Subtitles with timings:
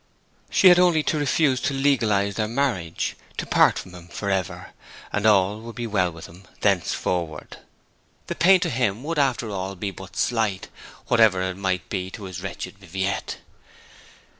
[0.49, 4.71] She only had to refuse to legalize their marriage, to part from him for ever,
[5.13, 7.57] and all would be well with him thenceforward.
[8.25, 10.69] The pain to him would after all be but slight,
[11.05, 13.37] whatever it might be to his wretched Viviette.